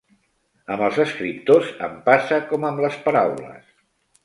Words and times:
Amb 0.75 0.85
els 0.85 0.97
escriptors 1.03 1.69
em 1.89 1.95
passa 2.09 2.41
com 2.49 2.67
amb 2.73 2.85
les 2.87 3.01
paraules. 3.07 3.73